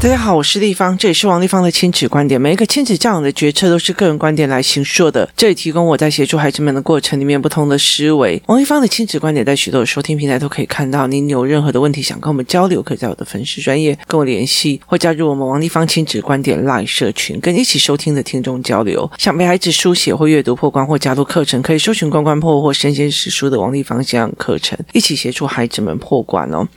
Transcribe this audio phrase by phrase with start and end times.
[0.00, 2.40] 大家好，我是丽芳，这里是王立芳的亲子观点。
[2.40, 8.40] 每一个亲子教养的决策都是个人观点来形塑的，这里提供我在协助孩子们的过程里面不同的思维。
[8.46, 11.08] 王立芳的亲子观点在许多收听平台都可以看到。
[11.08, 19.10] 您有任何的问题想跟我们交流，可以在我的粉丝专业跟我联系，或加入我们王立芳亲子观点 LINE 社群，跟一起收听的听众交流。
[19.18, 26.68] 想陪孩子书写或阅读破关，或加入课程，可以搜寻关关破或神仙识书的王立芳教养课程，一起协助孩子们破关哦。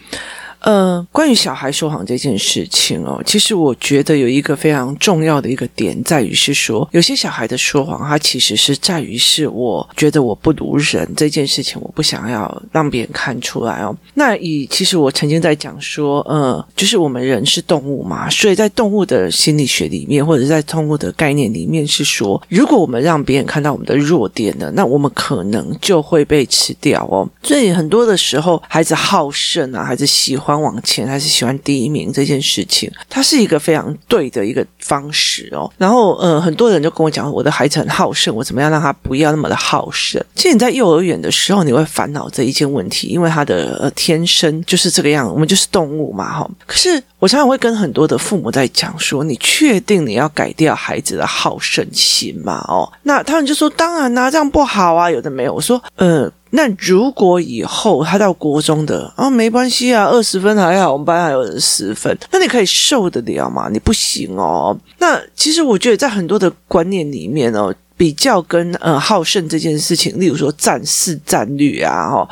[0.62, 13.96] 呃，关于小孩说谎这件事情哦，其实我觉得有一个非常重要的一个点在于是说，有些小孩的说谎，他其实是在于是我觉得我不如人这件事情，我不想要让别人看出来哦。
[14.14, 27.28] 那以其实我曾经在讲说，呃，就是我们人是动物嘛，所以在动物的心理学里面，或者在动物的概念里面是说，如果我们让别人看到我们的弱点呢，那我们可能就会被吃掉哦。
[27.42, 30.51] 所以很多的时候，孩子好胜啊，孩子喜欢。
[30.60, 35.72] 往前还是喜欢第一名这件事情，它是一个非常对的一个方式哦。
[35.78, 40.24] 然后呃，很多人就跟我讲，我的孩子很好胜，我怎么样让他不要那么的好胜？
[40.34, 46.50] 其实你在幼儿园的时候，你会烦恼这一件问题，因为他的呃天生就是这个样，我们就是动物嘛，哈。
[46.66, 52.66] 可是我常常会跟很多的父母在讲说，你确定你要改掉孩子的好胜心吗？
[52.68, 55.54] 哦，那他们就说，当然啦，这样不好啊，有的没有。
[55.54, 56.32] 我说，呃。
[56.52, 63.70] 那如果以后他到国中的啊，没关系啊，二十分还好，我们班还有人十分，那你可以受得了吗？
[63.72, 64.78] 你不行哦。
[65.00, 67.74] 那其实我觉得在很多的观念里面哦。
[68.02, 72.28] 比较跟呃好胜这件事情，例如说占市占率啊，哈，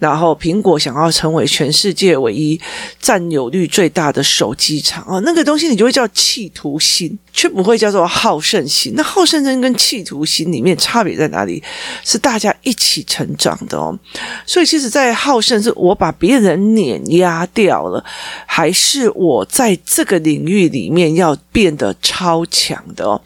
[0.00, 2.60] 然后苹果想要成为全世界唯一
[2.98, 8.94] 占有率最大的手机厂啊，那个东西你就会叫企图心，却不会叫做好胜心。
[8.96, 11.62] 那好胜心跟企图心里面差别在哪里？
[12.02, 13.96] 是大家一起成长的哦。
[14.44, 18.04] 所以其实，在好胜是我把别人碾压掉了，
[18.44, 23.22] 还是我在这个领域里面要变得超强的哦？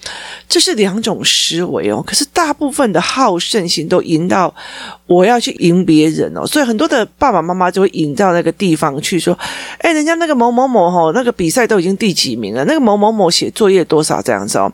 [0.47, 1.86] 这是两种思维。
[2.06, 4.55] 可是大部分的好胜心都赢到
[5.07, 9.39] 我要去赢别人哦，所以很多的爸爸妈妈就会赢到那个地方去说，
[9.79, 14.73] 哎，人家那个某某某吼，那个比赛都已经第几名了，那个某某某写作业多少这样子哦，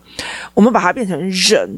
[0.55, 1.69] 我们把它变成人，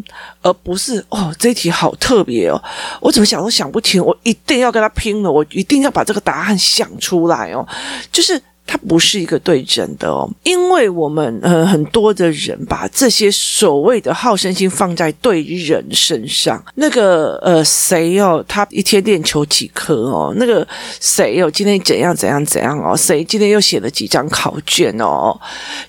[0.42, 2.62] 而不是哦，这题好特别哦，
[3.00, 7.66] 我怎么想都想不清，我一定要跟他拼了，我一定要把这个答案想出来哦，
[8.10, 8.40] 就是。
[8.66, 20.66] 它不是一个对人的哦，因为我们呃很多的人把这些所谓的好胜心放在对人身上，那个呃谁哦，他一天练球几颗哦，那个
[20.98, 25.38] 谁哦，今天怎样怎样怎样哦，谁今天又写了几张考卷哦，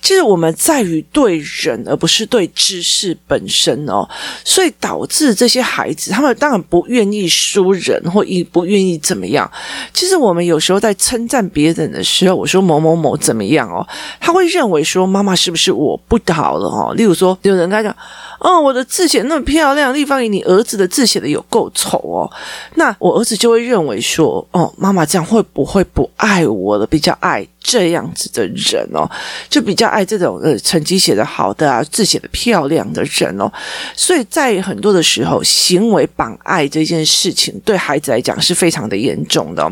[0.01, 4.07] 其实我们在于对人，而不是对知识本身哦，
[4.43, 9.49] 所以导致这些孩子他们当然不愿意输人，或一不愿意怎么样。
[9.93, 12.64] 其实我们有时候在称赞别人的时候，我说。
[12.65, 13.87] 某某某怎么样哦？
[14.19, 16.93] 他会认为说，妈妈是不是我不好了哦？
[16.95, 17.95] 例如说，有人跟他讲，
[18.39, 22.29] 哦，我的字写那么漂亮，立方以，你儿子的字写的有够丑哦。
[22.73, 26.85] 那我儿子就会认为说，哦，妈妈这样会不会不爱我了？
[26.87, 27.47] 比较爱。
[27.67, 29.09] 这样子的人哦，
[29.49, 33.51] 就比较爱这种呃成绩写得好的啊，字写得漂亮的人哦，
[33.95, 39.67] 所以在很多的时候，行为绑爱这件事情对孩子来讲是非常的严重的。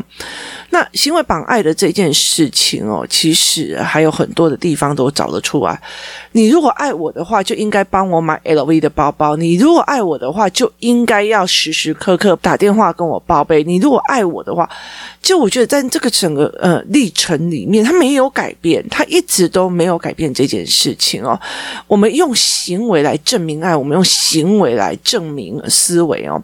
[0.70, 5.80] 那行为绑爱的这件事情哦，其实还有很多的地方都找得出来。
[6.32, 13.62] 你如果爱我的话，就应该帮我买 LV 的包包；你如果爱我的话，就应该要时时刻刻打电话跟我报备。
[13.62, 14.68] 你如果爱我的话，
[15.22, 17.83] 就我觉得在这个整个呃历程里面。
[17.84, 21.38] 他没有改变，他一直都没有改变这件事情哦。
[21.86, 26.42] 我们用行为来证明爱，我们用行为来证明思维哦。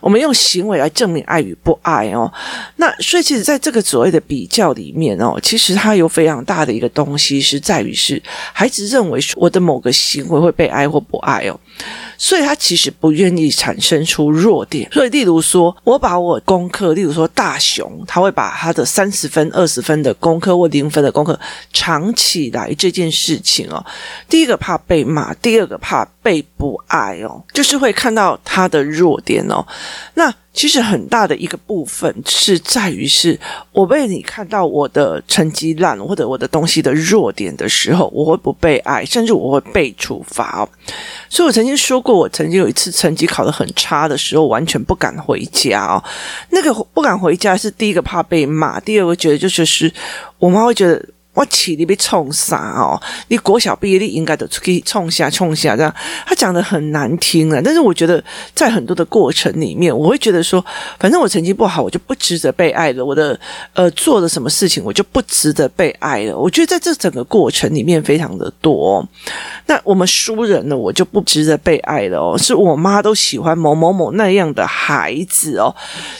[0.00, 2.32] 我们用行为来证明爱与不爱哦。
[2.76, 8.22] 那所以，其实在这个所谓的比较里面哦，其实它有非常大的一个东西是在于是
[8.52, 11.58] 孩子认为我的某个行为会被爱或不爱哦。
[12.18, 14.90] 所以他其实不愿意产生出弱点。
[14.92, 21.38] 所以，例如说，我把我功课，例如说大雄，他会把他的三十分、二十分的功课或零分的功课
[21.72, 22.72] 藏起来。
[22.74, 23.84] 这件事情哦，
[24.28, 29.66] 第一个怕被骂，第二个怕被不爱哦，就是会看到他的弱点哦。
[30.14, 30.32] 那。
[30.56, 33.38] 其实很大的一个部分是在于，是
[33.72, 40.68] 我被你看到我的成绩烂或者我的东西的弱点的时候，我会不被爱，甚至我会被处罚哦。
[41.28, 46.02] 所以我曾经说过，我曾经有一次成绩考得很差的时候，完全不敢回家哦。
[46.48, 49.92] 那个不敢回家是第一个怕被骂，第二个觉得就是是
[50.38, 51.04] 我妈会觉得。
[51.36, 52.98] 我起你被冲啥哦？
[53.28, 55.94] 你国小毕业，你应该都出去冲下冲下这样。
[56.24, 58.22] 他讲的很难听啊，但是我觉得
[58.54, 60.64] 在很多的过程里面，我会觉得说，
[60.98, 63.04] 反正我成绩不好，我就不值得被爱了。
[63.04, 63.38] 我的
[63.74, 66.34] 呃做的什么事情，我就不值得被爱了。
[66.38, 69.06] 我觉得在这整个过程里面非常的多。
[69.66, 72.38] 那我们输人了，我就不值得被爱了哦。
[72.38, 75.74] 是我妈都喜欢某某某那样的孩子哦，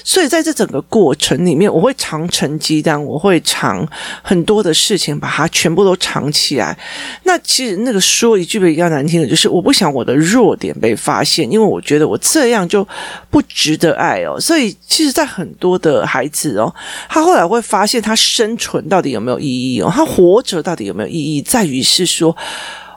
[0.04, 3.88] 所以在这整个过程里面，我会藏成绩单，我会藏
[4.22, 5.05] 很多的事情。
[5.18, 6.76] 把它全部都藏起来。
[7.24, 12.86] 那其实那个说一句比较难听的，就是我不想我的弱点被发现，因为我觉得我这样就
[13.30, 14.40] 不值得爱哦。
[14.40, 16.74] 所以，其实，在很多的孩子哦，
[17.08, 19.90] 他后来会发现，他生存到底有没有意义哦？
[19.92, 21.42] 他活着到底有没有意义？
[21.42, 22.36] 在于是说。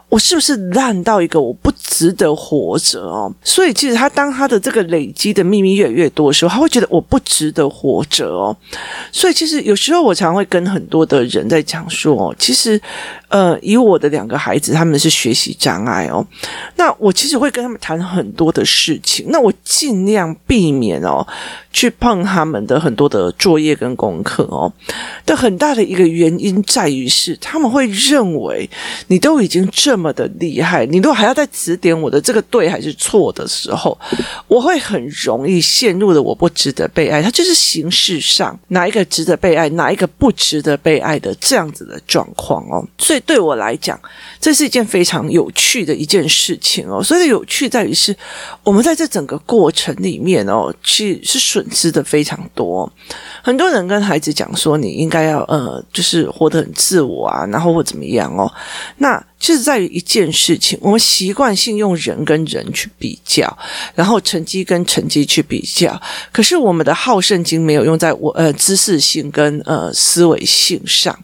[0.10, 3.32] 我是不是烂到一个我不值得活着哦？
[3.44, 8.56] 所以其实他当他的这个累积的秘密越来越多的时候，他会觉得我不值得活着哦。
[9.12, 12.82] 所以其实有时候我常会跟很多的人在讲说，其实
[13.30, 16.26] 呃，以我的两个孩子他们是学习障碍哦，
[16.76, 21.26] 那我其实会跟他们谈很多的事情，那我尽量避免哦。
[21.72, 24.74] 去碰他们的很多的作业跟功课哦，
[25.24, 28.68] 但很大的一个原因在于是他们会认为
[29.06, 33.96] 你都已经这么的厉害，你如果还要再指点我的这个对还是错的时候，
[34.48, 42.84] 我会很容易陷入了我不值得被爱，它就是形式上哪一个值得被爱，哪一个不值得被爱的这样子的状况哦。
[42.98, 44.00] 所以对我来讲，
[44.40, 47.04] 这是一件非常有趣的一件事情哦。
[47.04, 48.16] 所以有趣在于是
[48.64, 52.92] 我们在这整个过程里面哦，去是损失的非常多，
[53.44, 58.52] 很多人跟孩子讲说，你应该要呃，就是活得很自我啊，然后或怎么样哦。
[58.98, 63.58] 那就是在于一件事情，我们习惯性用人跟人去比较，
[63.96, 66.00] 然后成绩跟成绩去比较，
[66.32, 71.18] 可是我们的好胜心没有用在我呃知识性跟呃思维性上，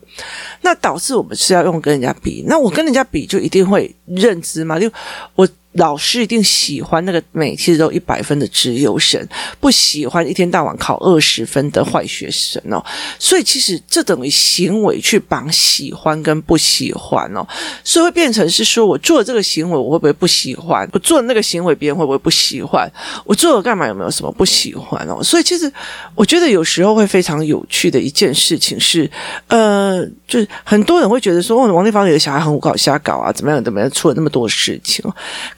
[0.62, 4.90] 那导致我们是要用跟人家比，那我跟人家比就一定会认知嘛，就
[5.36, 5.48] 我。
[5.76, 9.26] 老师一定喜欢那个每次都一百分的资优生，
[9.60, 12.84] 不喜欢一天到晚考二十分的坏学生哦。
[13.20, 17.46] 所以其实这等于行为去绑喜欢跟不喜欢哦，
[17.84, 20.88] 所以会变成是说我做这个行为，我会不会不喜欢？
[20.94, 22.90] 我做那个行为，别人会不会不喜欢？
[23.26, 23.86] 我做了干嘛？
[23.88, 25.22] 有没有什么不喜欢哦？
[25.22, 25.72] 所以其实
[26.16, 29.10] 我觉得有时候会非常有趣的一件事情是，
[29.48, 35.04] 呃，就是很多人会觉得说，哦，王立芳有的小孩很胡搞瞎搞啊，怎么样怎么样，出了那么多事情。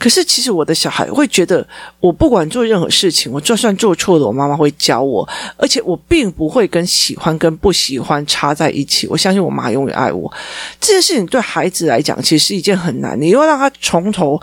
[0.08, 1.68] 可是，其实我的小孩会觉得，
[2.00, 5.28] 我不管做任何事情，我就算做错了，我妈妈会教我，
[5.58, 9.06] 而且我并不会跟喜欢跟不喜欢插在一起。
[9.08, 10.32] 我相信我妈永远爱我。
[10.80, 14.42] 这件事情对孩子来讲，其实是一件很难，你又要让他从头。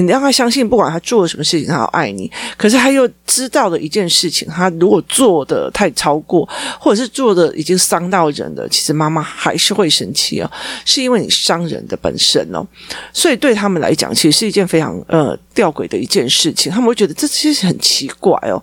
[0.00, 2.30] 你让他相信，不管他做了什么事情，他要爱你。
[2.56, 6.48] 可是他又知道的一件事情，他如果做的太超过，
[6.80, 10.50] 或者是做的已经伤到人了，其实妈妈还是会生气哦，
[10.84, 12.66] 是因为你伤人的本身哦。
[13.12, 16.72] 所以对他们来讲，其实是一件非常呃吊诡的一件事情。
[16.72, 18.60] 他们会觉得这其实很奇怪哦。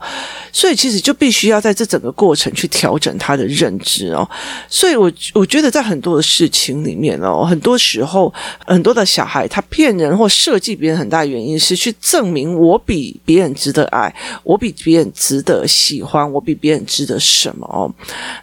[0.51, 4.29] 所以其实就必须要在这整个过程去调整他的认知哦。
[4.67, 8.33] 所以我我觉得在很多的事情里面哦，很多时候
[8.65, 11.20] 很多的小孩他骗人或设计别人很大。
[11.25, 14.13] 原因是去证明我比别人值得爱，
[14.43, 17.93] 我比别人值得喜欢，我比别人值得什么哦？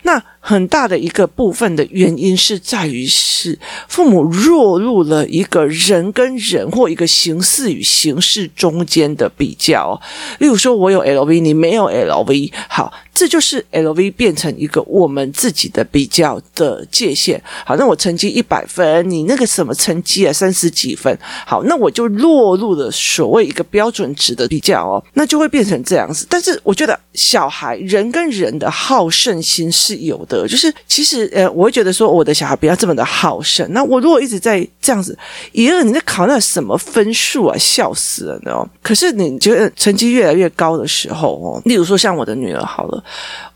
[0.02, 0.22] 那。
[0.48, 10.00] 很大的一个部分的原因是在于是父母落入了一个人跟人或一个形式与形式中间的比较。
[10.38, 17.38] 例如说，我有 LV，你没有 LV，好，这就是 LV 变成一个我们自己的比较的界限。
[17.66, 21.14] 好，那我成绩一百分，你那个什么成绩啊，三十几分，
[21.46, 26.26] 好，那我就落入了所谓一个标准值的比较哦，那就会变成这样子。
[26.30, 30.37] 但是我觉得小孩人跟人的好胜心是有的。
[30.46, 33.66] 就是其实呃，我会觉得说我的小孩不要这么的好胜。
[33.72, 35.16] 那我如果一直在这样子，
[35.52, 37.56] 爷爷你在考那什么分数啊？
[37.58, 38.52] 笑死了呢！
[38.82, 43.02] 可是你觉得成绩越来越高的时候哦，例如说像我的女儿好了，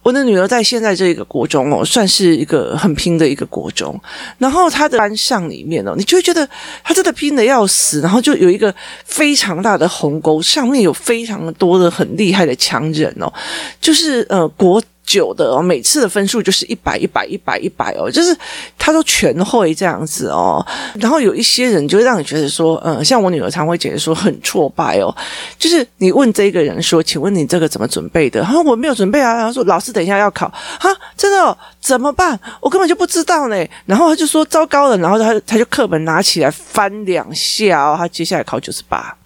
[0.03, 3.99] 我的女儿在现在这个国中哦，算是一个很拼的一个国中。
[4.39, 6.49] 然后她的班上里面哦，你就会觉得
[6.85, 8.75] 她真的拼的要死，然后就有一个
[9.05, 13.33] 非常大的鸿沟，上面有非常多的很厉害的强人哦，
[13.81, 14.83] 就是呃国。
[15.05, 18.37] 九的哦，每次的分数就是一百一百一百一百哦，就是
[18.79, 20.65] 他都全会这样子哦。
[20.95, 25.15] 然后有一些人就会让你觉得说，嗯，像我女儿常会觉得说很挫败哦。
[25.59, 28.43] 就是你问这个人说，请问你这个怎么准备的？
[28.43, 29.41] 他说我没有准备啊。
[29.41, 30.49] 他说老师等一下要考
[30.81, 32.39] 哈，真的，怎么办？
[32.61, 33.57] 我根本就不知道呢。
[33.87, 39.17] 然后他就说糟糕了，然后他他就课本拿起来翻两下哦，他接下来考九十八。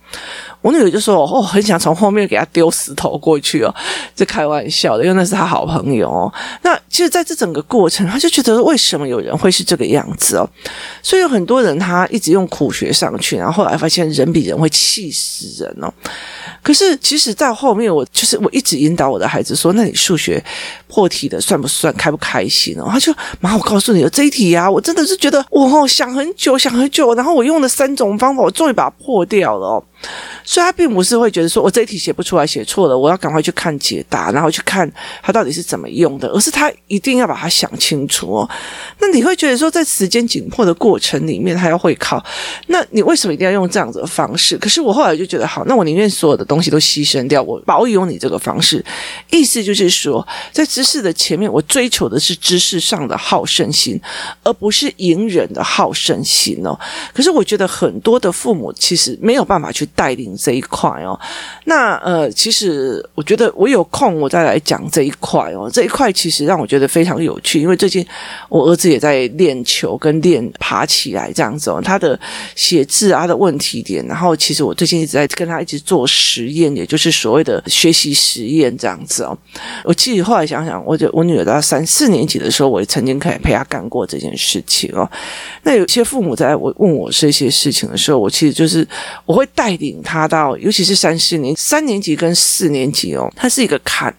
[0.67, 3.73] 我女儿就说：“哦，很想从后面给他丢石头过去哦。”
[4.17, 6.33] 这开玩笑的，因为那是他好朋友哦。
[6.63, 10.51] 那其实，在这整个过程，他就觉得为什么有人会是这个样子哦？
[11.05, 15.93] 所以有很多人他一直用苦学上去，然后后来发现人比人会气死人哦。
[16.65, 20.43] 可是，其实到后面，我就是我一直引导我的孩子说：“那你数学
[20.89, 21.95] 破题的算不算？
[21.95, 29.85] 开不开心哦？”他就妈，我告诉你，这一题啊，我真的是觉得我想很久，想很久，然后我用了三种方法，我终于把它破掉了哦。
[30.45, 34.91] 所以他并不是会觉得说我这一题写不出来，写错了，我要赶快去看解答，然后去看
[35.23, 38.49] 他到底是怎么用的，而是他一定要把它想清楚哦。
[39.01, 42.25] 那你会觉得说，在时间紧迫的过程里面，他要会考，
[42.69, 44.57] 那你为什么一定要用这样子的方式？
[44.59, 48.85] 可是我后来就觉得，好，那我宁愿所有的东西都牺牲掉，我保有你这个方式。
[49.31, 54.01] 意思就是说，在知识的前面，我追求的是知识上的好胜心，
[54.45, 56.79] 而不是隐忍的好胜心哦。
[57.13, 59.86] 可是我觉得很多的父母其实没有办法去。
[59.95, 61.19] 带领这一块哦，
[61.65, 65.71] 那呃，其实我觉得我有空我再来讲这一块哦。
[65.73, 68.05] 这一块其实让我觉得非常有趣，因为最近
[68.49, 71.81] 我儿子也在练球跟练爬起来这样子哦。
[71.85, 72.19] 他的
[72.55, 79.39] 写字啊的问题点，然后其实我最近一直在跟他一直做实验，也就是所谓的学习实验这样子哦。
[79.85, 85.09] 我记得后来想想，我就我女儿到三四年级的时候，我也曾经可以陪她干过这件事情哦。
[85.63, 88.87] 那有些父母在我问我这些事情的时候，我其实就是
[89.25, 89.76] 我会带。
[89.77, 94.15] 领他到，尤其是三四年三年级跟四年级哦，它是一个坎。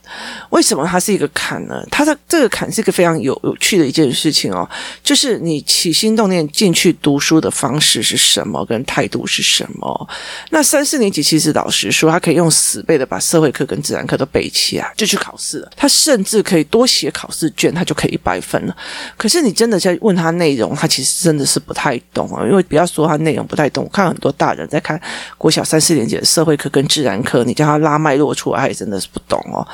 [0.49, 1.83] 为什么它是一个坎呢？
[1.91, 4.67] 它的这个坎是一个非常有有趣的一件事情哦，
[5.03, 10.09] 就是你起心动念进去读书的方式是什么，跟态度是什么。
[10.51, 15.71] 那三四年级其实老实说，他可以用死背的把社会课跟自然课都背起来，就去考试了。
[15.75, 18.75] 他甚至可以多写考试卷，他就可以一百分了。
[19.17, 22.45] 可是你真的在问他内容，他其实真的是不太懂啊。
[22.45, 24.99] 因为不要说他内容不太懂，我看很多大人在看。
[25.48, 29.66] 我小三四年级的社会课跟自然课，你叫他拉脉络出来，他也真的是不懂哦。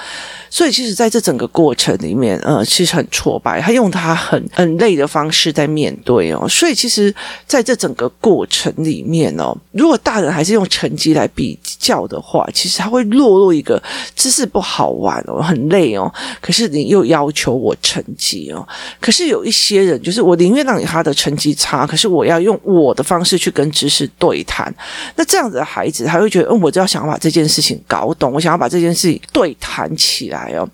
[0.52, 3.60] 所以，其实在这整个过程里面，呃，其实很挫败。
[3.60, 6.48] 他用他很很累的方式在面对哦。
[6.48, 7.12] 所以，其实
[7.48, 13.82] 在这整个过程里面哦，如果大人还是用成绩来比较的话，其实他会落入一个
[14.16, 16.14] 知识不好玩哦，很累哦。
[16.40, 18.68] 可是你又要求我成绩哦。
[19.02, 24.72] 可是有一些人，就是我宁愿让你他的成绩差，可是我要用我的方式去跟知识对谈。
[25.16, 30.52] 那这样子孩子，他会觉得，嗯，我就要想把这件事情搞懂，我想要把这件事情对谈起来。
[30.54, 30.68] 哦，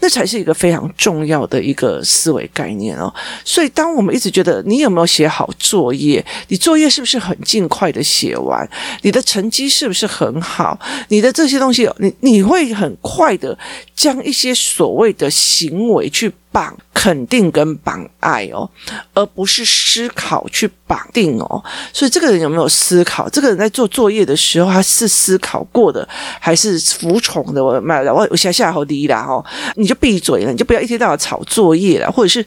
[0.00, 3.12] 那才是一个非常重要的一个思维概念哦。
[3.44, 8.68] 所以，当我们一直觉得你有没有写好作业，你作业是不是很尽快的写完，
[9.02, 13.56] 你的成绩是不是很好，你的这些东西，你你会很快的
[13.94, 18.68] 将一些所谓的行为去绑肯定跟绑爱哦，
[19.12, 21.62] 而不是思考去绑定哦。
[21.92, 23.28] 所以这个人有没有思考？
[23.28, 26.08] 这个人在做作业的时候，他是思考过的，
[26.40, 27.62] 还是服从的？
[27.62, 29.44] 我妈，我我下下好低啦哦，
[29.76, 32.10] 你就闭嘴了，你就不要一天到晚吵作业了。
[32.10, 32.44] 或者是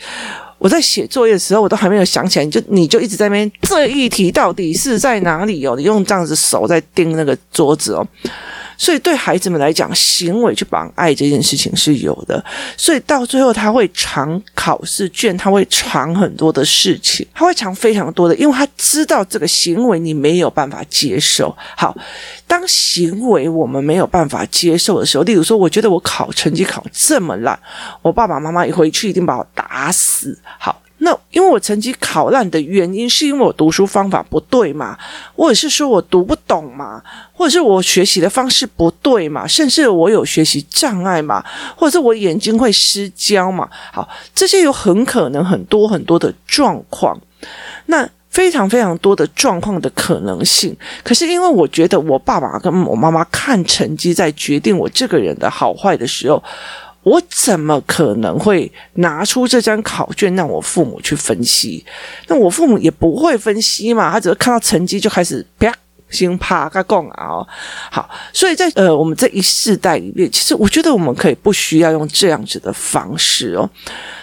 [0.58, 5.76] 我在写作业的时候，我都还没有想起来，你就你就一直在那边这一题到底是在哪里哦？
[5.78, 8.06] 你用这样子手在盯那个桌子哦。
[8.80, 12.44] 所以对孩子们来讲，行为去绑爱这件事情是有的。
[12.78, 21.56] 所以到最后，他会藏考试卷，他会藏很多的事情，他会藏非常多的，因为他知道这个行为你没有办法接受。
[21.76, 21.96] 好，
[22.48, 27.60] 当行为我们没有办法接受的时候，例如说，我觉得我考成绩考这么烂，
[28.02, 30.40] 我爸爸妈妈一回去一定把我打死。
[30.58, 30.82] 好。
[31.02, 34.98] 那因为我成绩考烂的原因，是因为我读书方法不对嘛，
[35.34, 37.02] 或者是说我读不懂嘛，
[37.32, 41.42] 或者是我学习的方式不对嘛，甚至我有学习障碍嘛，
[41.78, 43.70] 或者是我眼睛会失焦嘛。
[43.94, 47.18] 好，这些有很可能很多很多的状况，
[47.86, 50.76] 那非常非常多的状况的可能性。
[51.04, 56.44] 可是因为我觉得我爸爸跟我妈妈看成绩在决定我这个人的好坏的时候。
[57.04, 61.86] 我怎么可能会拿出这张考卷让我父母去分析？
[62.28, 65.74] 那我父母也不会分析嘛，他只是看到成绩就开始啪，
[66.10, 67.46] 心啪，个讲啊。
[67.92, 73.70] 好，所以在呃我们这一世代里面，其实我觉得我们可以不需要用这样子的方式哦。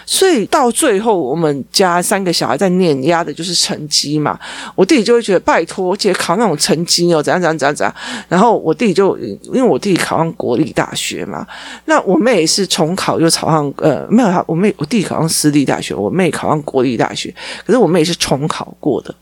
[0.05, 4.39] 所以到最后，我们家三个小孩在碾压的就是成绩嘛。
[4.73, 7.93] 我弟弟就会觉得拜托，我姐考那种成绩哦，怎样怎样怎样怎样。
[8.29, 11.45] 然后我弟弟就因为我弟弟考上国立大学嘛，
[11.85, 17.33] 那我妹也是重考又考上呃没有他，我妹我弟弟考上私立大学，我妹考上国立大学，
[17.65, 19.13] 可是我妹也是重考过的。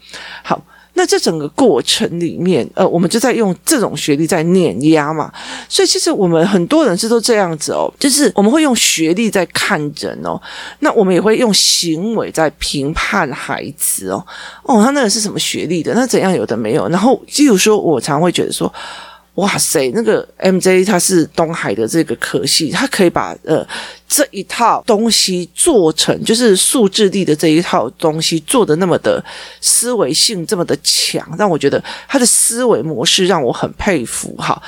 [0.44, 0.62] 好。
[0.96, 5.32] 那这整个过程里面，呃，我们就在用这种学历在碾压嘛，
[5.70, 10.42] 所以其实我们很多人是都这样子哦，就是我们会用学历在看人哦，
[10.80, 14.26] 那我们也会用行为在评判孩子哦，
[14.64, 15.94] 哦，他那个是什么学历的？
[15.94, 16.88] 那怎样有的没有？
[16.90, 18.74] 然后，例如说，我常会觉得说。
[19.36, 23.68] 哇塞，那个 MJ 他是东海的这个可惜，他可以把呃
[24.08, 29.24] 这一套东西做成，就是数智力的这一套东西做的那么的
[29.60, 34.62] 思维性这么的强，让我觉得他的思维模式让我很佩服哈。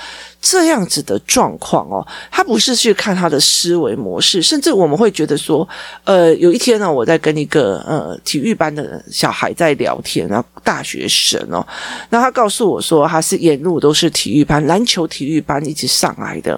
[0.50, 5.68] 这样子的状况哦，他不是去看他的思维模式，甚至我们会觉得说，
[6.06, 11.66] 呃，有一天呢，我在跟一个呃体育班的小孩在聊天，然后大学生哦，
[12.10, 16.58] 那他告诉我说，他是沿路都是体育班，篮球体育班一直上来的。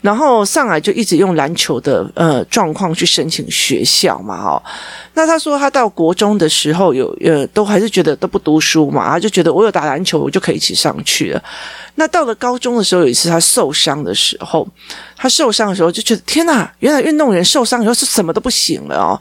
[0.00, 4.62] 然后上来就一直用篮球的呃状况去申请学校嘛，哦，
[5.14, 11.42] 那他说他到国中的时候有呃都还是觉得都不读书嘛，他就觉得我有打篮球我就可以一起上去了。
[11.96, 14.66] 那到了高中的时候，有一次他受伤的时候，
[15.16, 19.20] 他受伤的时候就觉得天哪，原来运动员受伤以后是什么都不行了哦。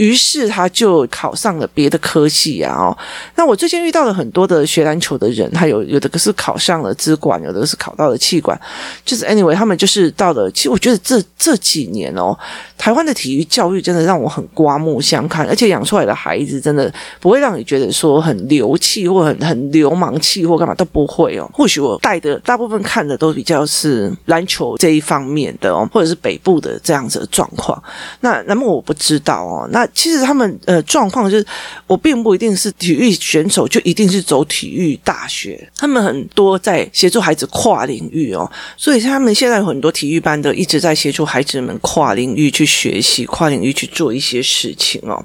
[0.00, 2.74] 于是他就考上了别的科系啊！
[2.74, 2.96] 哦，
[3.36, 8.58] 那我最近遇到了很多的学篮球的人，他有有的个是考上了资管，有的是考到了气管，
[9.04, 10.50] 就是 anyway，他们就是到了。
[10.52, 12.34] 其实我觉得这这几年哦，
[12.78, 16.90] 台湾的体育教育真的让我很刮目相看，而且养出来的孩子真的
[17.20, 21.46] 不会让你觉得说很流气或很很流氓气或干嘛都不会哦。
[21.52, 27.82] 或许我带的大部分看的都比较是篮球这一方面的哦，或者是北部的这样子的状况。
[28.20, 29.86] 那那么我不知道哦，那。
[29.94, 31.46] 其实他们呃状况就是，
[31.86, 35.70] 我并不一定是体育选手，就一定是走体育大学。
[35.76, 45.24] 他们很多在协助孩子跨领域哦，所以他们现在很多体育班的一直在协助孩子们跨领域去学习，跨领域去做一些事情哦。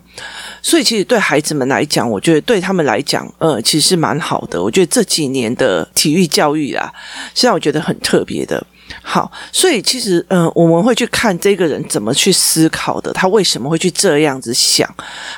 [0.62, 4.62] 所以其实对孩子们来讲，我觉得对他们来讲，呃，其实蛮好的。
[4.62, 6.92] 我觉得这几年的体育教育啊，
[7.34, 8.66] 是让我觉得很特别的。
[9.02, 14.88] 好，所以其实，嗯、我们会去看这个人怎么去思考的，他为什么会去这样子想。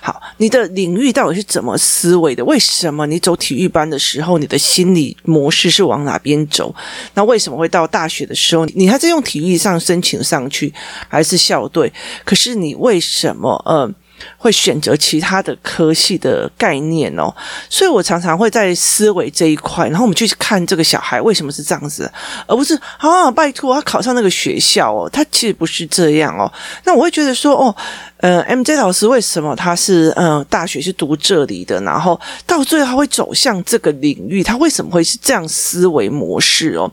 [0.02, 2.44] 好，你的领域到底是怎么思维的？
[2.44, 6.74] 为什么你走体育班的时候，你的心理模式是往哪边走？
[7.14, 10.74] 那为什么会到大学的时候，你还在用体育上申请上去，
[11.08, 11.92] 还是校队？
[12.26, 13.94] 可是你为什么，嗯、呃？
[14.38, 17.34] 会选择其他的科系的概念哦，
[17.70, 22.12] 所以我常常会在思维这一块，然后我们去看这个小孩为什么是这样子，
[22.48, 26.52] 而不是啊，拜托他考上那个学校哦，他其实不是这样哦。
[26.84, 27.76] 那我会觉得说，哦，
[28.18, 36.92] 呃，MJ 老师为什么他是、呃、大学是读这里的，然后到最后他会走向这个领域，他为什么会是这样思维模式哦？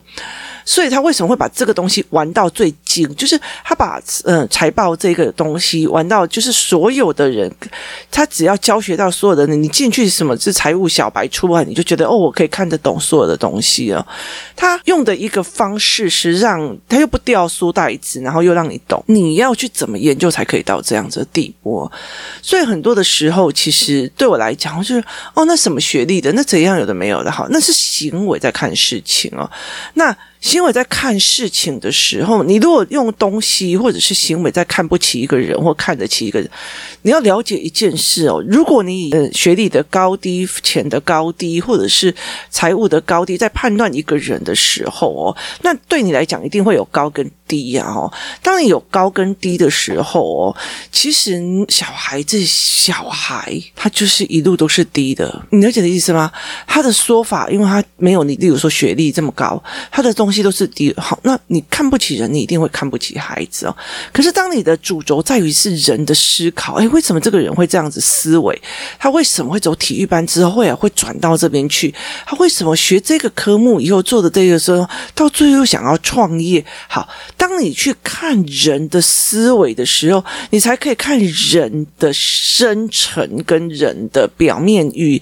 [0.67, 3.07] 所以他为什么会把这个东西玩到最精？
[3.15, 7.51] 就是他把嗯财报这个东西玩到，就是所有的人，
[8.09, 14.05] 他只要教学到所有的人，你进去什么是财务小白出来，你就觉得哦，我可以看得懂所有的东西了。
[14.55, 21.89] 他用的一个方式是让他又不掉书袋子，然后又让你懂，你要去怎么研究才可以到这样子的地步。
[22.41, 29.49] 所以很多的时候，其实对我来讲，就是哦，那什么学历的，那怎样有的没有的，好，那是行为在看事情哦，
[29.95, 30.15] 那。
[30.45, 36.47] 行为在看事情的时候，你如果用东西或者是行为在看不起一个人或看得起一个人，
[37.01, 38.43] 你要了解一件事哦。
[38.47, 42.13] 如果你以学历的高低、钱的高低，或者是
[42.51, 48.13] 财务的高低，在判断一个人的时候哦，那对你来讲一定会有高跟低呀哦。
[48.43, 50.55] 当你有高跟低的时候哦，
[50.91, 56.31] 其实小孩子小孩他就是一路都是低的，你了解的意思吗？
[56.67, 59.59] 他的说法，因为他没有你，例如说学历这么高，
[59.91, 60.34] 他的东西。
[60.43, 63.75] 都是低好，那你看不起人，你一定会看不起孩子哦。
[64.11, 68.61] 可是当你的主轴在于是人的思考，诶，为什么这个人会这样子思维？
[68.99, 71.93] 他为什么会走体育班之后会会转到这边去？
[72.25, 76.65] 他为什么学这个科目以后做的这个时候，到最后想要创业？
[76.87, 85.21] 好，当你去看人的思维的时候，你才可以看人的深层跟人的表面与。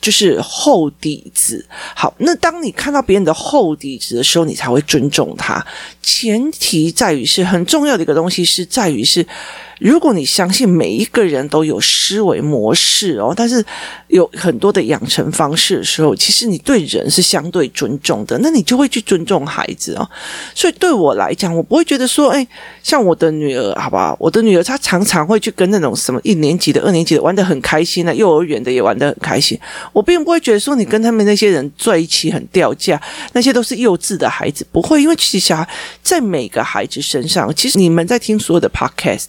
[0.00, 5.64] 就是厚底子，好，那当你看到别人的厚底子的时候，你才会尊重他。
[6.02, 9.26] 前提在于是很重要的一个东西，是在于是。
[9.80, 13.64] 如果你相信每一个人都有思维模式哦，但是
[14.08, 20.08] 有很多的养成方式的时候，其实你对人是相对尊重的，那你就会去尊重孩子哦。
[20.54, 22.46] 所以对我来讲，我不会觉得说，哎，
[22.82, 24.14] 像我的女儿，好不好？
[24.20, 29.58] 我的女儿她常常会去跟那种什么一年级的、二年级的玩得很开心的，幼儿园的也玩得很开心。
[29.94, 33.00] 我并不会觉得说你跟他们那些人在一起很掉价，
[33.32, 35.66] 那些都是幼稚的孩子，不会，因为其实小孩
[36.02, 39.26] 在每个孩子身上，其实你们在听所有的 podcast。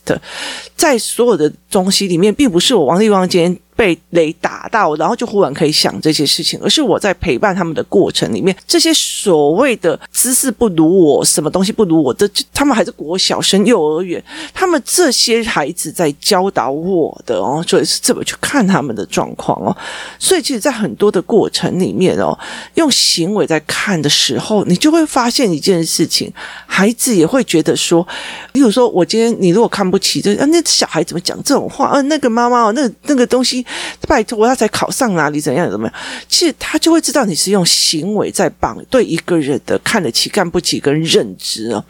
[0.75, 19.76] 在所有的东西里面，并不是我王丽芳今天被雷打到，然后就忽然可以想这些事情，而是我在陪伴他们的过程里面，这些所谓的知识不如我，什么东西不如我的，他们还是国小升幼儿园，他们这些孩子在教导我的哦，所以是这么去看他们的状况哦。
[20.20, 22.38] 所以其实，在很多的过程里面哦，
[22.76, 26.32] 用行为在看的时候，你就会发现一件事情，
[26.67, 28.08] 孩子也会觉得说，
[28.54, 31.88] 比如说我今天你如果看不起这啊，那小孩怎么讲这种话？
[31.88, 33.65] 啊，那个妈妈哦，那那个东西，
[34.07, 35.39] 拜托他才考上哪里？
[35.39, 35.95] 怎样怎么样？
[36.27, 41.84] 其实他就会知道你是用行为在绑对一个人的看得起、看不起跟认知哦。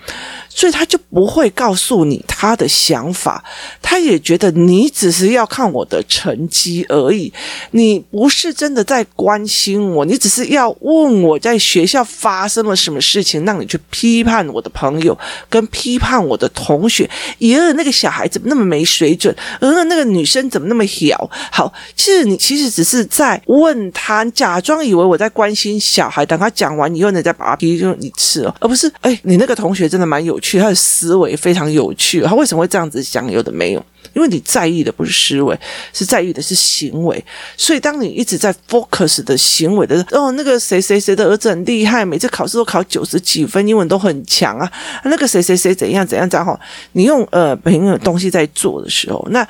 [0.50, 3.44] 所以他就不会告诉你他的想法，
[3.82, 7.32] 他也觉得你只是要看我的成绩而已，
[7.72, 15.18] 你不是真的在关心我，你只是要问我在学校发生了什么事情，让你去批判我的朋友
[15.50, 19.34] 跟批判我的同学，咦，那个小孩怎么那么没水准？
[19.62, 21.30] 呃，那个女生怎么那么小？
[21.50, 33.32] 好，其实你其实只是在问他，假装以为我在关心小孩，等他讲完以后，你再把他批就你吃了，而不是哎，你那个同学真的蛮有趣，他的思维非常有趣，他为什么会这样子想？
[33.32, 35.58] 有的没有，因为你在意的不是思维，
[35.94, 37.24] 是在意的是行为。
[37.56, 44.70] 所以当你一直在 focus 的行为的哦，那个谁谁谁的儿子很厉害，每次考试都考九十几分，英文都很强啊。
[45.06, 46.60] 那个谁谁谁怎样怎样这样哈，
[46.92, 49.48] 你用呃别人的东西在做的时候，那。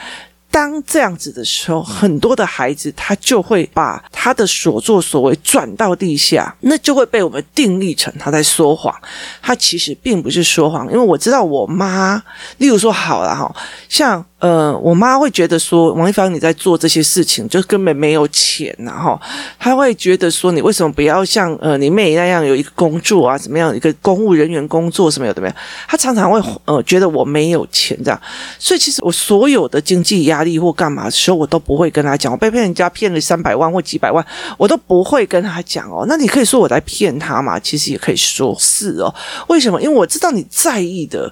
[0.51, 8.93] 当这样子的时候，很多的孩子他就会把他的所作所为转到地下，那就会被我们定义成他在说谎。
[9.41, 12.21] 他其实并不是说谎，因为我知道我妈，
[12.57, 13.55] 例如说好了哈，
[13.87, 14.23] 像。
[14.41, 19.21] 呃，我妈会觉得说，王一芳你在做这些事情，就根本没有钱呐，哈。
[19.59, 25.53] 她会觉得说，你为什么不要像呃你妹那样有一个工作啊，怎么样一个公务人员工作什么有的没有？
[25.87, 28.19] 她常常会呃觉得我没有钱这样，
[28.57, 32.31] 所以其实我所有的经济压或干嘛的时候，我都不会跟他讲。
[32.31, 34.25] 我被骗人家骗了三百万或几百万，
[34.57, 36.05] 我都不会跟他讲哦。
[36.07, 37.59] 那你可以说我在骗他嘛？
[37.59, 39.13] 其实也可以说是哦。
[39.47, 39.81] 为什么？
[39.81, 41.31] 因为我知道你在意的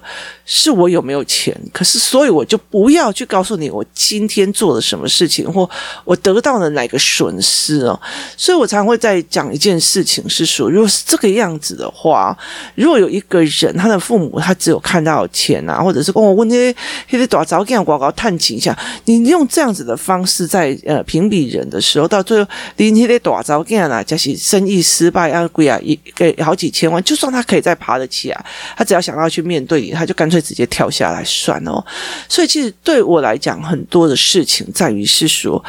[0.52, 3.12] 是我有没有钱，可是所以我就不要。
[3.12, 5.68] 去告诉你我今天做了什么事情，或
[6.04, 8.00] 我得到了哪个损失哦，
[8.34, 12.34] 所以我常会在讲一件事情，是说，如果是这个样子的话，
[12.76, 16.74] 如果有一个人他的父母他只有看到钱啊，或者是跟我问那些
[17.10, 28.44] 那些多少这样广告探亲一下，你用这样子的方式在呃评比人的时候，到最后你那些多少这样啊，就是生意失败啊，贵啊，一给好几千万，就算他可以再爬得起来，
[28.76, 31.84] 他只要想要去面对你，他就干脆直接跳下来算哦。
[32.28, 32.74] 所以其实。
[32.82, 35.62] 对我来讲，很多的事情在于是说，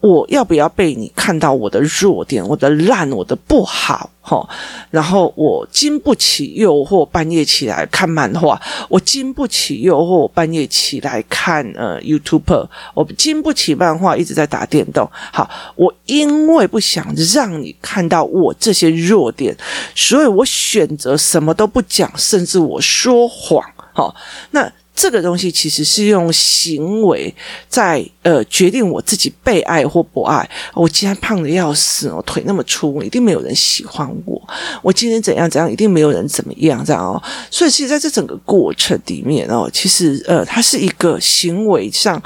[0.00, 4.48] 我要不要被你看到我的弱点、我的烂、我的不好，哈。
[4.90, 8.56] 然后我经不起诱惑，半夜起来看漫画；
[8.88, 15.10] 我经不起诱惑，半夜起来看呃 YouTube；我经不起漫画，一直在打电动。
[15.32, 19.54] 好，我因为不想让你看到我这些弱点，
[19.94, 23.62] 所以我选择什么都不讲，甚至我说谎。
[23.92, 24.14] 好，
[24.50, 24.72] 那。
[24.94, 27.34] 这个东西其实是用行为
[27.68, 30.48] 在呃决定我自己被爱或不爱。
[30.74, 34.40] 我今天胖的要死，我腿那么粗，一定没有人喜欢我。
[34.82, 37.22] 我今天怎样怎样，一定没有人怎么样这样哦。
[37.50, 42.22] 所以其实在这整个过程里面哦，其实呃，它是一个行为上，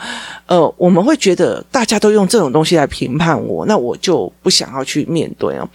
[0.46, 5.68] 呃，我们会觉得大家都用这种东西来评判我，那我就不想要去面对哦。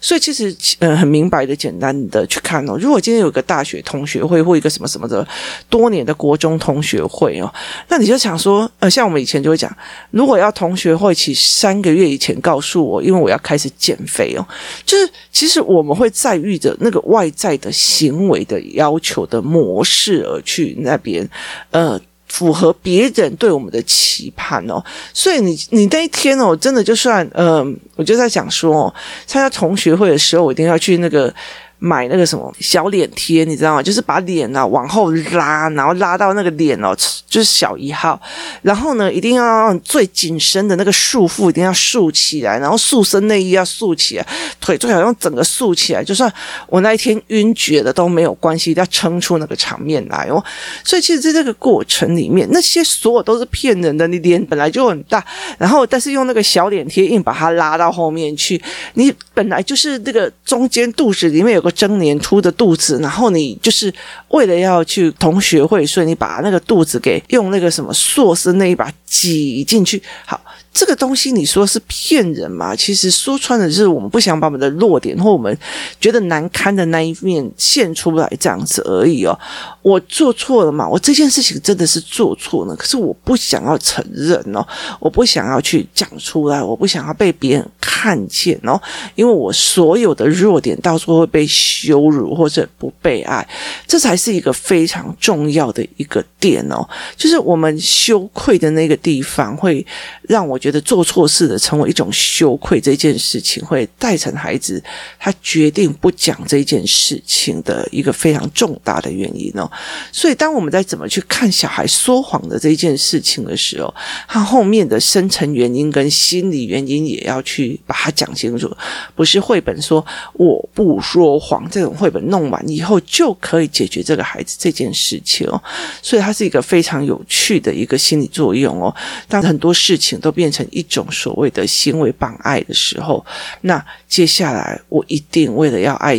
[0.00, 2.78] 所以其实，呃，很明白的、简单的去看哦。
[2.80, 5.26] 如果今天有个大学同学会或一个什么什么的
[5.68, 7.52] 多年的国国中同学会哦，
[7.88, 9.70] 那你就想说，呃，像我们以前就会讲，
[10.10, 14.44] 如果要同学会起三个月以前告诉我，因为我要开始减肥哦，
[14.84, 21.28] 就是其实我们会在意着那个外在的行为的要求的模式而去那边，
[21.70, 22.00] 呃。
[22.28, 24.82] 符合别人对我们的期盼哦，
[25.14, 28.94] 所以你你那一天哦，真的就算嗯、呃，我就在讲说哦，
[29.26, 31.32] 参加同学会的时候，我一定要去那个。
[31.78, 33.82] 买那个什么小脸贴，你知道吗？
[33.82, 38.20] 就是把脸啊往后拉，然后拉到那个脸哦，就是小一号。
[38.62, 44.26] 然后呢，一定要最紧身的那个束缚一定要竖起来，然后塑身内衣要竖起来，
[44.60, 46.02] 腿最好用整个竖起来。
[46.02, 46.32] 就算
[46.68, 50.42] 我那一天晕厥了都没有关系，要撑出那个场面来哦。
[50.82, 54.06] 所以其实在这个过程里面，那些所有都是骗人的。
[54.06, 55.24] 你脸本来就很大，
[55.58, 58.62] 然后但是用那个小脸贴硬把它拉到后面去，
[58.94, 63.92] 你本来就是那个中间肚子里面有个争年凸的肚子，然后你就是
[64.28, 70.02] 为了要去同学会，所以你把那个肚子给用那个什么硕士那一把挤进去。
[70.24, 70.40] 好。
[70.78, 72.76] 这个东西你说是骗人吗？
[72.76, 75.58] 其实说穿了就是我们不想把我们的弱点或我们
[75.98, 79.34] 觉得难堪的那一面现出来这样子而已哦。
[79.80, 80.86] 我做错了嘛？
[80.86, 84.62] 我这件事情真的是做错了，可是我不想要承认哦，
[85.00, 88.78] 我不想要去讲出来，我不想要被别人看见哦，
[89.14, 93.48] 因为我所有的弱点到时候会被羞辱或者不被爱，
[93.86, 99.86] 这才是一个非常重要的一个点哦，就是我们羞愧的那个地方会
[100.22, 104.82] 让我觉得做错事的成为一种羞愧，这件事情会带成孩子
[105.16, 109.70] 他决定不讲这件事情的一个非常重大的原因哦。
[110.10, 113.94] 所以，当我们在怎么去看小孩说谎的这件事情的时候，
[114.26, 118.76] 他后面的深层原因跟心理原因也要去把它讲清楚。
[119.14, 125.62] 不是绘本说我不说谎这种绘本弄完以后就可以解决这个孩子这件事情哦。
[126.02, 128.85] 所以，它是一个非常有趣的一个心理作用哦。
[129.28, 133.24] 当很多事情都变成一种所谓的行为绑爱的时候，
[133.62, 136.18] 那接下来我一定为了要爱，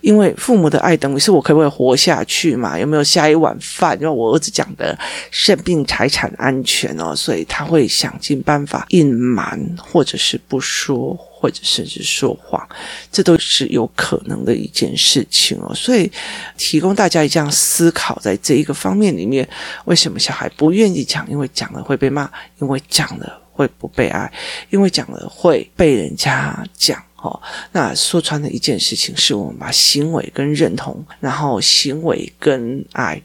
[0.00, 2.78] 因为父母的爱等于是我可不可以活下去嘛？
[2.78, 3.96] 有没有下一碗饭？
[4.00, 4.98] 因为我儿子讲的
[5.30, 12.66] 生病、财产安全哦，所以他会想尽办法隐瞒，或者是不说，或者甚至说谎，
[13.12, 15.74] 这都是有可能的一件事情哦。
[15.74, 16.10] 所以
[16.56, 19.46] 提供大家这样思考，在这一个方面里面，
[19.84, 21.28] 为什么小孩不愿意讲？
[21.30, 22.30] 因为讲了会被骂，
[22.62, 23.42] 因为讲了。
[23.56, 24.32] 会不被爱，
[24.68, 27.40] 因为讲了会被人家讲哦。
[27.70, 33.22] 那说穿的一件事情，是我们把行为跟认同，然后行为跟爱。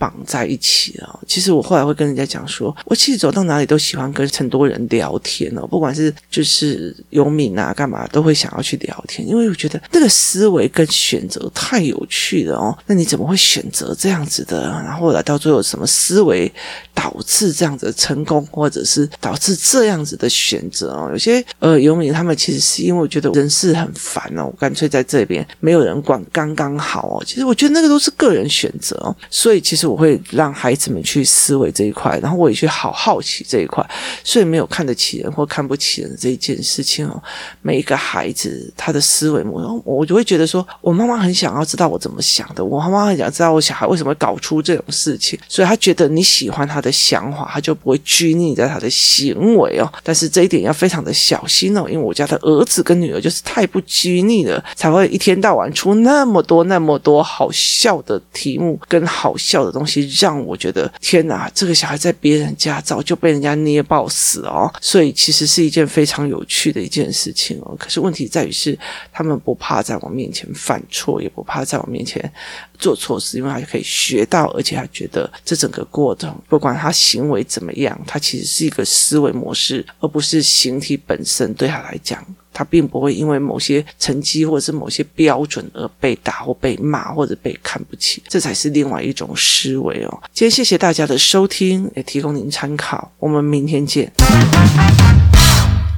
[0.00, 1.20] 绑在一起了。
[1.26, 12.76] 其实我后来会跟人家讲说，我其实走到哪里都喜欢跟很多人聊天哦，不管是就是游民啊，干嘛都会想要去聊天，因为我觉得那个思维跟选择太有趣了哦。
[12.86, 14.62] 那你怎么会选择这样子的？
[14.86, 16.50] 然后来到最后什么思维
[16.94, 21.10] 导致这样子的成功，或者是导致这样子的选择哦？
[21.12, 27.22] 有些呃游民他们其实是因为我觉得人事很烦哦，我干脆在这边没有人管，刚刚好哦。
[27.26, 29.89] 其实我觉得那个都是个人选择哦，所以其实。
[29.90, 33.84] 我会让孩子们去思维这一块，然后我也去好好奇这一块，
[34.22, 37.22] 所以没有看得起人或看不起人这一件事情哦。
[37.62, 49.92] 每一个孩子他的思维模式，我就会觉得说，我妈妈很想要知道我怎么想的，我妈妈很想知道我小孩为什么搞出这种事情，所以他觉得你喜欢他的想法，他就不会拘泥在他的行为哦。
[50.04, 59.79] 但是这一点要非常的小心哦，因为我家的儿子跟女儿就是太不拘泥了，才会一天到晚出那么多那么多好笑的题目跟好笑的东。
[59.80, 67.74] 东西让我觉得天哪，这个小孩在别人家早就被人家捏爆死哦，所以其实是一件非常有趣的一件事情哦。
[67.78, 68.78] 可是问题在于是，
[69.10, 72.30] 他们不怕在我面前犯错，也不怕在我面前
[72.78, 82.22] 做错事，因为他可以学到，而且他觉得这整个过程，不管他行为怎么样，他其实是一个思维模式，而不是形体本身对他来讲。
[82.60, 90.22] 他并不会因为某些成绩或者是某些标准而被打或被骂或者被看不起，这才是另外一种思维哦。
[90.34, 93.10] 今天谢谢大家的收听，也提供您参考。
[93.18, 94.12] 我们明天见。